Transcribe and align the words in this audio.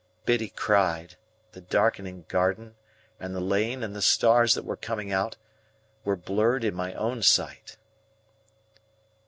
Biddy 0.25 0.49
cried; 0.49 1.13
the 1.51 1.61
darkening 1.61 2.25
garden, 2.27 2.73
and 3.19 3.35
the 3.35 3.39
lane, 3.39 3.83
and 3.83 3.95
the 3.95 4.01
stars 4.01 4.55
that 4.55 4.65
were 4.65 4.75
coming 4.75 5.11
out, 5.11 5.37
were 6.03 6.15
blurred 6.15 6.63
in 6.63 6.73
my 6.73 6.95
own 6.95 7.21
sight. 7.21 7.77